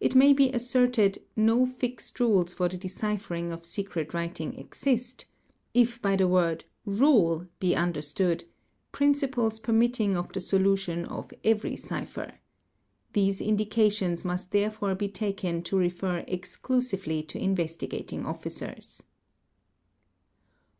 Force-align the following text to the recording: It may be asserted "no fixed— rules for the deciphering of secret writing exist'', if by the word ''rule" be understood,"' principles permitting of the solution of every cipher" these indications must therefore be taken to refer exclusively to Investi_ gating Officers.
It 0.00 0.16
may 0.16 0.32
be 0.32 0.50
asserted 0.50 1.22
"no 1.36 1.66
fixed— 1.66 2.18
rules 2.18 2.52
for 2.52 2.68
the 2.68 2.76
deciphering 2.76 3.52
of 3.52 3.64
secret 3.64 4.12
writing 4.12 4.58
exist'', 4.58 5.26
if 5.72 6.02
by 6.02 6.16
the 6.16 6.26
word 6.26 6.64
''rule" 6.84 7.46
be 7.60 7.76
understood,"' 7.76 8.42
principles 9.00 9.60
permitting 9.60 10.16
of 10.16 10.32
the 10.32 10.40
solution 10.40 11.04
of 11.04 11.30
every 11.44 11.76
cipher" 11.76 12.40
these 13.12 13.40
indications 13.40 14.24
must 14.24 14.50
therefore 14.50 14.96
be 14.96 15.08
taken 15.08 15.62
to 15.62 15.76
refer 15.78 16.24
exclusively 16.26 17.22
to 17.22 17.38
Investi_ 17.38 17.86
gating 17.88 18.26
Officers. 18.26 19.04